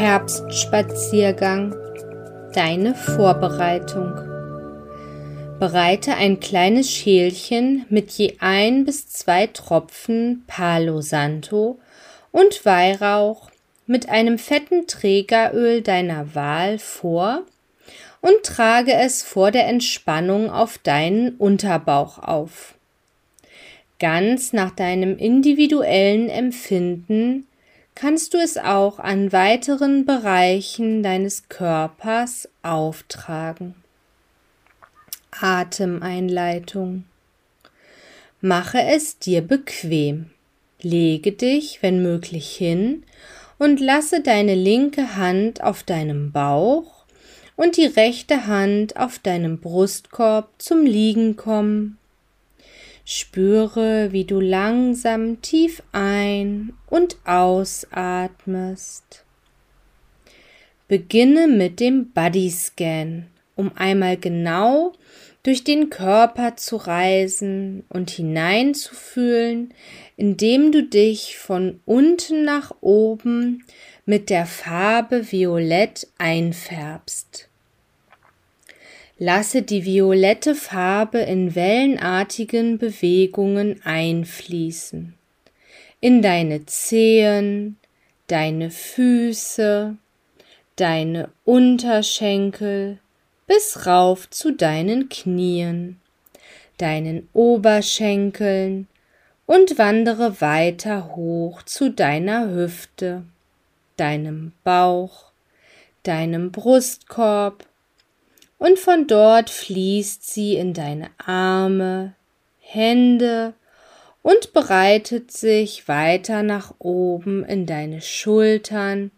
Herbstspaziergang. 0.00 1.74
Deine 2.54 2.94
Vorbereitung. 2.94 4.14
Bereite 5.58 6.14
ein 6.14 6.40
kleines 6.40 6.90
Schälchen 6.90 7.84
mit 7.90 8.10
je 8.12 8.36
ein 8.40 8.86
bis 8.86 9.10
zwei 9.10 9.46
Tropfen 9.46 10.42
Palo 10.46 11.02
Santo 11.02 11.78
und 12.32 12.64
Weihrauch 12.64 13.50
mit 13.86 14.08
einem 14.08 14.38
fetten 14.38 14.86
Trägeröl 14.86 15.82
deiner 15.82 16.34
Wahl 16.34 16.78
vor 16.78 17.42
und 18.22 18.42
trage 18.42 18.94
es 18.94 19.22
vor 19.22 19.50
der 19.50 19.68
Entspannung 19.68 20.48
auf 20.48 20.78
deinen 20.78 21.36
Unterbauch 21.36 22.20
auf. 22.20 22.72
Ganz 23.98 24.54
nach 24.54 24.70
deinem 24.70 25.18
individuellen 25.18 26.30
Empfinden 26.30 27.46
kannst 28.00 28.32
du 28.32 28.38
es 28.38 28.56
auch 28.56 28.98
an 28.98 29.30
weiteren 29.30 30.06
Bereichen 30.06 31.02
deines 31.02 31.50
Körpers 31.50 32.48
auftragen. 32.62 33.74
Atemeinleitung. 35.38 37.04
Mache 38.40 38.80
es 38.80 39.18
dir 39.18 39.42
bequem. 39.42 40.30
Lege 40.80 41.32
dich, 41.32 41.82
wenn 41.82 42.02
möglich, 42.02 42.48
hin 42.56 43.04
und 43.58 43.80
lasse 43.80 44.22
deine 44.22 44.54
linke 44.54 45.16
Hand 45.16 45.62
auf 45.62 45.82
deinem 45.82 46.32
Bauch 46.32 47.04
und 47.54 47.76
die 47.76 47.84
rechte 47.84 48.46
Hand 48.46 48.96
auf 48.96 49.18
deinem 49.18 49.60
Brustkorb 49.60 50.48
zum 50.56 50.86
Liegen 50.86 51.36
kommen. 51.36 51.98
Spüre, 53.12 54.12
wie 54.12 54.24
du 54.24 54.38
langsam 54.38 55.42
tief 55.42 55.82
ein- 55.90 56.74
und 56.88 57.16
ausatmest. 57.24 59.24
Beginne 60.86 61.48
mit 61.48 61.80
dem 61.80 62.12
Body 62.12 62.48
Scan, 62.50 63.26
um 63.56 63.72
einmal 63.74 64.16
genau 64.16 64.92
durch 65.42 65.64
den 65.64 65.90
Körper 65.90 66.54
zu 66.54 66.76
reisen 66.76 67.82
und 67.88 68.10
hineinzufühlen, 68.10 69.74
indem 70.16 70.70
du 70.70 70.84
dich 70.84 71.36
von 71.36 71.80
unten 71.86 72.44
nach 72.44 72.76
oben 72.80 73.64
mit 74.06 74.30
der 74.30 74.46
Farbe 74.46 75.32
Violett 75.32 76.06
einfärbst. 76.18 77.49
Lasse 79.22 79.60
die 79.60 79.84
violette 79.84 80.54
Farbe 80.54 81.18
in 81.18 81.54
wellenartigen 81.54 82.78
Bewegungen 82.78 83.78
einfließen. 83.84 85.12
In 86.00 86.22
deine 86.22 86.64
Zehen, 86.64 87.76
deine 88.28 88.70
Füße, 88.70 89.98
deine 90.76 91.28
Unterschenkel 91.44 92.98
bis 93.46 93.84
rauf 93.84 94.30
zu 94.30 94.52
deinen 94.52 95.10
Knien, 95.10 96.00
deinen 96.78 97.28
Oberschenkeln 97.34 98.88
und 99.44 99.76
wandere 99.76 100.40
weiter 100.40 101.14
hoch 101.14 101.62
zu 101.64 101.90
deiner 101.90 102.48
Hüfte, 102.54 103.24
deinem 103.98 104.52
Bauch, 104.64 105.26
deinem 106.04 106.52
Brustkorb, 106.52 107.66
und 108.60 108.78
von 108.78 109.06
dort 109.06 109.48
fließt 109.48 110.30
sie 110.30 110.54
in 110.54 110.74
deine 110.74 111.10
Arme, 111.16 112.14
Hände 112.60 113.54
und 114.22 114.52
breitet 114.52 115.32
sich 115.32 115.88
weiter 115.88 116.42
nach 116.42 116.74
oben 116.78 117.42
in 117.42 117.64
deine 117.64 118.02
Schultern, 118.02 119.10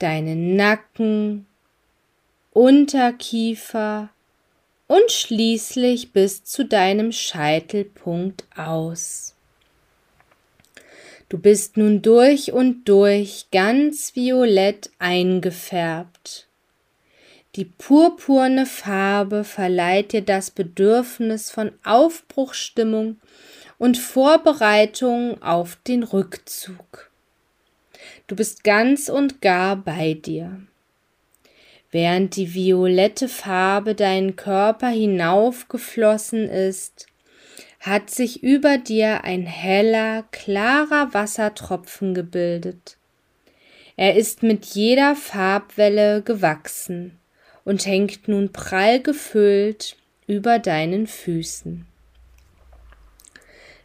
deinen 0.00 0.56
Nacken, 0.56 1.46
Unterkiefer 2.50 4.08
und 4.88 5.12
schließlich 5.12 6.12
bis 6.12 6.42
zu 6.42 6.64
deinem 6.64 7.12
Scheitelpunkt 7.12 8.44
aus. 8.56 9.36
Du 11.28 11.38
bist 11.38 11.76
nun 11.76 12.02
durch 12.02 12.52
und 12.52 12.88
durch 12.88 13.46
ganz 13.52 14.16
violett 14.16 14.90
eingefärbt. 14.98 16.45
Die 17.56 17.64
purpurne 17.64 18.66
Farbe 18.66 19.42
verleiht 19.42 20.12
dir 20.12 20.20
das 20.20 20.50
Bedürfnis 20.50 21.50
von 21.50 21.72
Aufbruchstimmung 21.84 23.16
und 23.78 23.96
Vorbereitung 23.96 25.40
auf 25.40 25.78
den 25.86 26.02
Rückzug. 26.02 27.10
Du 28.26 28.36
bist 28.36 28.62
ganz 28.62 29.08
und 29.08 29.40
gar 29.40 29.74
bei 29.74 30.12
dir. 30.12 30.60
Während 31.90 32.36
die 32.36 32.52
violette 32.52 33.26
Farbe 33.26 33.94
deinen 33.94 34.36
Körper 34.36 34.88
hinaufgeflossen 34.88 36.50
ist, 36.50 37.06
hat 37.80 38.10
sich 38.10 38.42
über 38.42 38.76
dir 38.76 39.24
ein 39.24 39.46
heller, 39.46 40.24
klarer 40.30 41.14
Wassertropfen 41.14 42.12
gebildet. 42.12 42.98
Er 43.96 44.14
ist 44.14 44.42
mit 44.42 44.66
jeder 44.66 45.16
Farbwelle 45.16 46.20
gewachsen 46.20 47.18
und 47.66 47.84
hängt 47.84 48.28
nun 48.28 48.52
prall 48.52 49.02
gefüllt 49.02 49.96
über 50.26 50.58
deinen 50.58 51.06
Füßen. 51.06 51.84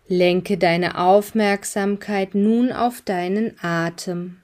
Lenke 0.07 0.57
deine 0.57 0.97
Aufmerksamkeit 0.97 2.35
nun 2.35 2.71
auf 2.71 3.01
deinen 3.01 3.55
Atem. 3.61 4.37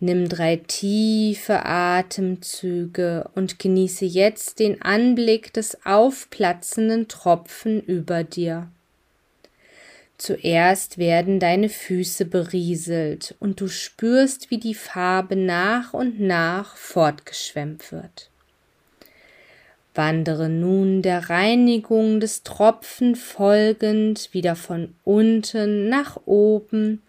Nimm 0.00 0.28
drei 0.28 0.56
tiefe 0.56 1.64
Atemzüge 1.64 3.30
und 3.36 3.60
genieße 3.60 4.04
jetzt 4.04 4.58
den 4.58 4.82
Anblick 4.82 5.52
des 5.52 5.86
aufplatzenden 5.86 7.06
Tropfen 7.06 7.80
über 7.80 8.24
dir. 8.24 8.68
Zuerst 10.18 10.98
werden 10.98 11.38
deine 11.38 11.68
Füße 11.68 12.24
berieselt 12.24 13.36
und 13.38 13.60
du 13.60 13.68
spürst, 13.68 14.50
wie 14.50 14.58
die 14.58 14.74
Farbe 14.74 15.36
nach 15.36 15.94
und 15.94 16.18
nach 16.18 16.74
fortgeschwemmt 16.76 17.92
wird. 17.92 18.31
Wandere 19.94 20.48
nun 20.48 21.02
der 21.02 21.28
Reinigung 21.28 22.18
des 22.18 22.42
Tropfen 22.44 23.14
folgend 23.14 24.30
wieder 24.32 24.56
von 24.56 24.94
unten 25.04 25.90
nach 25.90 26.18
oben 26.24 27.02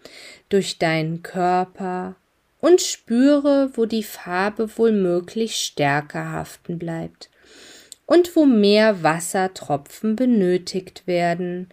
durch 0.50 0.78
deinen 0.78 1.22
Körper 1.22 2.16
und 2.60 2.82
spüre, 2.82 3.70
wo 3.74 3.86
die 3.86 4.02
Farbe 4.02 4.76
wohl 4.76 4.92
möglich 4.92 5.56
stärker 5.56 6.30
haften 6.30 6.78
bleibt 6.78 7.30
und 8.06 8.36
wo 8.36 8.44
mehr 8.44 9.02
Wassertropfen 9.02 10.14
benötigt 10.14 11.06
werden, 11.06 11.68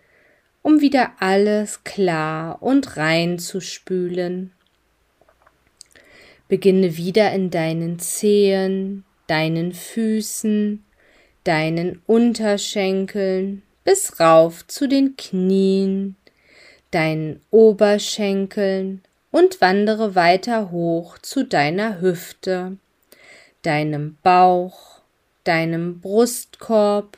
um 0.62 0.80
wieder 0.80 1.12
alles 1.20 1.84
klar 1.84 2.62
und 2.62 2.96
rein 2.96 3.38
zu 3.38 3.59
spülen. 3.59 4.53
Beginne 6.47 6.96
wieder 6.96 7.32
in 7.34 7.50
deinen 7.50 8.00
Zehen, 8.00 9.03
deinen 9.28 9.74
Füßen, 9.74 10.85
deinen 11.43 12.02
Unterschenkeln 12.05 13.64
bis 13.84 14.20
rauf 14.20 14.67
zu 14.67 14.88
den 14.88 15.16
Knien, 15.17 16.16
deinen 16.91 17.41
Oberschenkeln 17.49 19.02
und 19.32 19.61
wandere 19.61 20.14
weiter 20.16 20.72
hoch 20.72 21.17
zu 21.17 21.43
deiner 21.43 22.02
Hüfte, 22.02 22.78
deinem 23.64 24.17
Bauch, 24.22 25.02
deinem 25.43 25.99
Brustkorb 25.99 27.17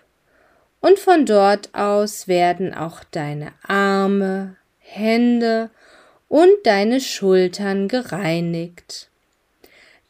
und 0.80 1.00
von 1.00 1.26
dort 1.26 1.74
aus 1.74 2.28
werden 2.28 2.74
auch 2.74 3.04
deine 3.06 3.54
Arme, 3.64 4.58
Hände 4.80 5.70
und 6.28 6.52
deine 6.66 7.00
Schultern 7.00 7.88
gereinigt. 7.88 9.10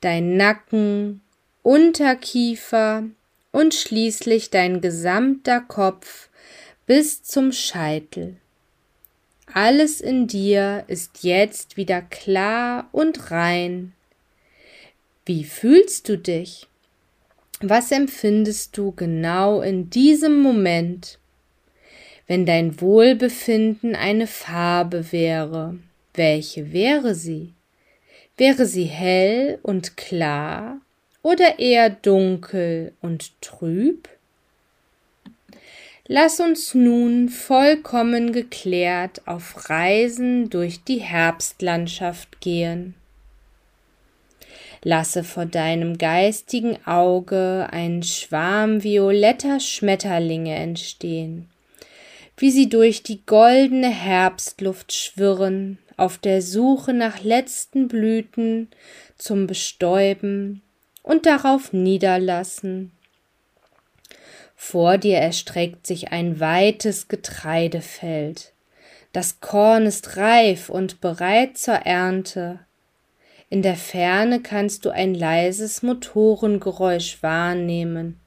Dein 0.01 0.35
Nacken, 0.35 1.21
Unterkiefer, 1.61 3.03
und 3.53 3.73
schließlich 3.73 4.49
dein 4.49 4.81
gesamter 4.81 5.61
Kopf 5.61 6.29
bis 6.85 7.23
zum 7.23 7.53
Scheitel. 7.53 8.35
Alles 9.53 10.01
in 10.01 10.27
dir 10.27 10.83
ist 10.87 11.23
jetzt 11.23 11.77
wieder 11.77 12.01
klar 12.01 12.89
und 12.91 13.31
rein. 13.31 13.93
Wie 15.25 15.43
fühlst 15.45 16.09
du 16.09 16.17
dich? 16.17 16.67
Was 17.61 17.91
empfindest 17.91 18.75
du 18.75 18.91
genau 18.91 19.61
in 19.61 19.89
diesem 19.89 20.41
Moment? 20.41 21.19
Wenn 22.25 22.45
dein 22.45 22.81
Wohlbefinden 22.81 23.95
eine 23.95 24.27
Farbe 24.27 25.11
wäre, 25.11 25.77
welche 26.15 26.73
wäre 26.73 27.13
sie? 27.13 27.53
Wäre 28.35 28.65
sie 28.65 28.85
hell 28.85 29.59
und 29.61 29.95
klar 29.95 30.81
oder 31.23 31.57
eher 31.57 31.89
dunkel 31.89 32.93
und 33.01 33.41
trüb? 33.41 34.07
Lass 36.05 36.41
uns 36.41 36.75
nun 36.75 37.29
vollkommen 37.29 38.33
geklärt 38.33 39.25
auf 39.25 39.69
Reisen 39.69 40.49
durch 40.49 40.83
die 40.83 40.99
Herbstlandschaft 40.99 42.41
gehen. 42.41 42.93
Lasse 44.83 45.23
vor 45.23 45.45
deinem 45.45 45.97
geistigen 45.97 46.77
Auge 46.85 47.69
einen 47.71 48.03
Schwarm 48.03 48.83
violetter 48.83 49.61
Schmetterlinge 49.61 50.55
entstehen, 50.55 51.47
wie 52.35 52.51
sie 52.51 52.67
durch 52.67 53.01
die 53.01 53.25
goldene 53.25 53.89
Herbstluft 53.89 54.91
schwirren, 54.91 55.77
auf 55.95 56.17
der 56.17 56.41
Suche 56.41 56.91
nach 56.91 57.23
letzten 57.23 57.87
Blüten 57.87 58.67
zum 59.17 59.47
Bestäuben 59.47 60.61
und 61.03 61.27
darauf 61.27 61.73
niederlassen. 61.73 62.91
Vor 64.55 64.97
dir 64.97 65.17
erstreckt 65.17 65.85
sich 65.85 66.11
ein 66.11 66.39
weites 66.39 67.09
Getreidefeld. 67.09 68.53
Das 69.11 69.41
Korn 69.41 69.85
ist 69.85 70.17
reif 70.17 70.69
und 70.69 71.01
bereit 71.01 71.57
zur 71.57 71.75
Ernte. 71.75 72.59
In 73.49 73.61
der 73.61 73.75
Ferne 73.75 74.41
kannst 74.41 74.85
du 74.85 74.89
ein 74.89 75.13
leises 75.13 75.83
Motorengeräusch 75.83 77.21
wahrnehmen. 77.21 78.19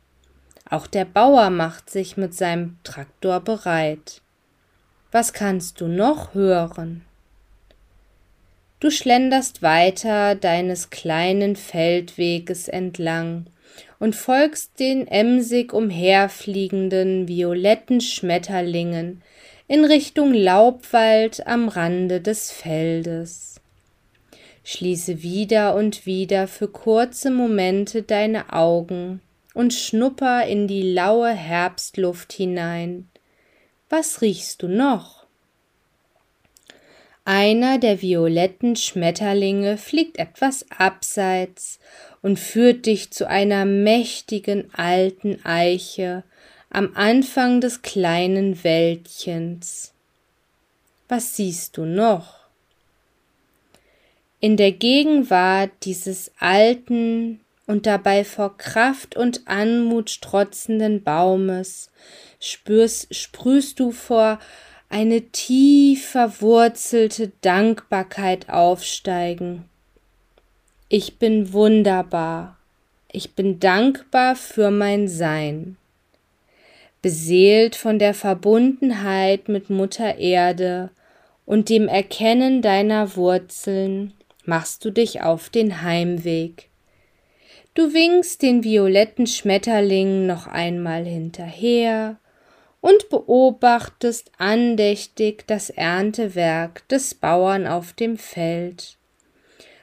Auch 0.69 0.87
der 0.87 1.05
Bauer 1.05 1.51
macht 1.51 1.91
sich 1.91 2.17
mit 2.17 2.35
seinem 2.35 2.79
Traktor 2.85 3.41
bereit. 3.41 4.21
Was 5.11 5.33
kannst 5.33 5.81
du 5.81 5.89
noch 5.89 6.35
hören? 6.35 7.05
Du 8.79 8.91
schlenderst 8.91 9.63
weiter 9.63 10.35
deines 10.35 10.91
kleinen 10.91 11.57
Feldweges 11.57 12.69
entlang 12.69 13.47
und 13.99 14.15
folgst 14.15 14.79
den 14.79 15.07
emsig 15.07 15.73
umherfliegenden 15.73 17.27
violetten 17.27 18.03
Schmetterlingen 18.03 19.23
in 19.67 19.85
Richtung 19.85 20.35
Laubwald 20.35 21.47
am 21.47 21.69
Rande 21.69 22.21
des 22.21 22.53
Feldes. 22.53 23.61
Schließe 24.63 25.23
wieder 25.23 25.75
und 25.75 26.05
wieder 26.05 26.47
für 26.47 26.69
kurze 26.69 27.31
Momente 27.31 28.03
deine 28.03 28.53
Augen 28.53 29.23
und 29.55 29.73
schnupper 29.73 30.47
in 30.47 30.69
die 30.69 30.93
laue 30.93 31.31
Herbstluft 31.31 32.33
hinein. 32.33 33.09
Was 33.89 34.21
riechst 34.21 34.63
du 34.63 34.69
noch? 34.69 35.26
Einer 37.27 37.79
der 37.79 38.01
violetten 38.01 38.77
Schmetterlinge 38.77 39.77
fliegt 39.77 40.19
etwas 40.19 40.65
abseits 40.71 41.79
und 42.23 42.39
führt 42.39 42.87
dich 42.87 43.11
zu 43.11 43.29
einer 43.29 43.67
mächtigen 43.67 44.73
alten 44.73 45.45
Eiche 45.45 46.25
am 46.71 46.93
Anfang 46.95 47.61
des 47.61 47.83
kleinen 47.83 48.65
Wäldchens. 48.65 49.93
Was 51.09 51.37
siehst 51.37 51.77
du 51.77 51.85
noch? 51.85 52.47
in 54.41 54.57
der 54.57 54.73
Gegenwart 54.73 55.71
dieses 55.83 56.31
alten 56.39 57.41
und 57.67 57.87
dabei 57.87 58.25
vor 58.25 58.57
Kraft 58.57 59.17
und 59.17 59.49
Anmut 59.49 60.11
strotzenden 60.11 61.03
Baumes 61.03 61.91
spürst, 62.39 63.13
sprühst 63.15 63.81
du 63.81 63.91
vor 63.91 64.39
eine 64.97 65.21
tief 65.21 66.09
verwurzelte 66.09 67.31
Dankbarkeit 67.43 68.49
aufsteigen. 68.49 69.67
Ich 70.89 71.19
bin 71.19 71.53
wunderbar, 71.53 72.57
ich 73.13 73.35
bin 73.35 73.61
dankbar 73.61 74.37
für 74.37 74.71
mein 74.71 75.07
Sein. 75.07 75.77
Beseelt 77.03 77.77
von 77.77 77.99
der 77.99 78.15
Verbundenheit 78.15 79.51
mit 79.51 79.69
Mutter 79.69 80.17
Erde 80.17 80.89
und 81.45 81.69
dem 81.69 81.89
Erkennen 81.89 82.63
deiner 82.63 83.17
Wurzeln, 83.17 84.15
machst 84.47 84.83
du 84.83 84.91
dich 84.91 85.21
auf 85.21 85.51
den 85.51 85.83
Heimweg. 85.83 86.71
Du 87.75 87.93
winkst 87.93 88.41
den 88.41 88.65
violetten 88.65 89.27
Schmetterlingen 89.27 90.27
noch 90.27 90.47
einmal 90.47 91.05
hinterher 91.05 92.17
und 92.87 93.09
beobachtest 93.09 94.31
andächtig 94.39 95.43
das 95.49 95.71
Erntewerk 95.71 96.87
des 96.87 97.15
Bauern 97.15 97.67
auf 97.67 97.93
dem 97.93 98.17
Feld, 98.17 98.97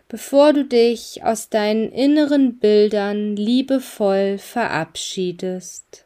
bevor 0.08 0.54
du 0.54 0.64
dich 0.64 1.22
aus 1.22 1.50
deinen 1.50 1.92
inneren 1.92 2.60
Bildern 2.60 3.36
liebevoll 3.36 4.38
verabschiedest. 4.38 6.06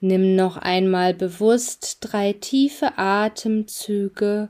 Nimm 0.00 0.36
noch 0.36 0.56
einmal 0.56 1.12
bewusst 1.12 1.98
drei 2.00 2.32
tiefe 2.32 2.96
Atemzüge 2.96 4.48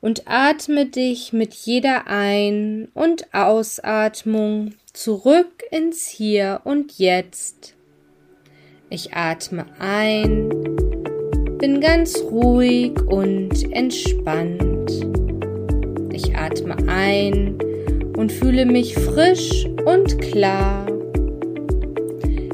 und 0.00 0.26
atme 0.26 0.86
dich 0.86 1.32
mit 1.32 1.54
jeder 1.54 2.08
Ein- 2.08 2.88
und 2.92 3.32
Ausatmung 3.32 4.74
zurück 4.92 5.62
ins 5.70 6.08
Hier 6.08 6.62
und 6.64 6.98
Jetzt. 6.98 7.76
Ich 8.90 9.12
atme 9.12 9.66
ein, 9.78 10.48
bin 11.58 11.78
ganz 11.82 12.18
ruhig 12.22 12.92
und 13.06 13.70
entspannt. 13.70 14.90
Ich 16.10 16.34
atme 16.34 16.74
ein 16.88 17.58
und 18.16 18.32
fühle 18.32 18.64
mich 18.64 18.94
frisch 18.94 19.66
und 19.84 20.18
klar. 20.22 20.86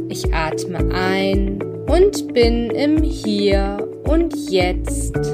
Ich 0.08 0.34
atme 0.34 0.92
ein 0.92 1.62
und 1.86 2.32
bin 2.34 2.70
im 2.70 3.00
Hier 3.00 3.88
und 4.02 4.34
Jetzt. 4.50 5.33